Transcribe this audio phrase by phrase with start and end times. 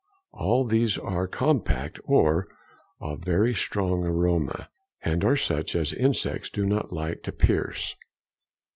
[0.31, 2.47] All these are compact or
[2.99, 4.67] of very strong aroma,
[5.03, 7.95] and are such as insects do not like to pierce.